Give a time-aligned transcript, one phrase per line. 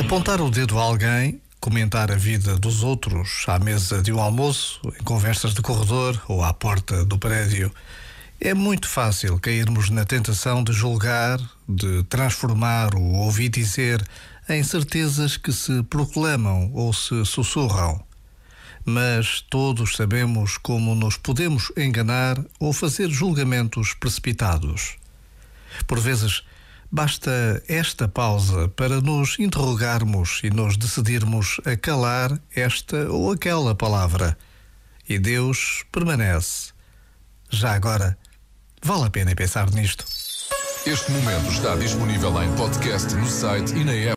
[0.00, 4.80] Apontar o dedo a alguém, comentar a vida dos outros à mesa de um almoço,
[5.00, 7.72] em conversas de corredor ou à porta do prédio,
[8.40, 11.38] é muito fácil cairmos na tentação de julgar,
[11.68, 14.06] de transformar o ouvir dizer
[14.48, 18.04] em certezas que se proclamam ou se sussurram
[18.84, 24.96] mas todos sabemos como nos podemos enganar ou fazer julgamentos precipitados.
[25.86, 26.42] Por vezes,
[26.90, 34.36] basta esta pausa para nos interrogarmos e nos decidirmos a calar esta ou aquela palavra.
[35.08, 36.72] E Deus permanece.
[37.50, 38.16] Já agora,
[38.82, 40.04] vale a pena pensar nisto.
[40.86, 44.12] Este momento está disponível em podcast no site e na app.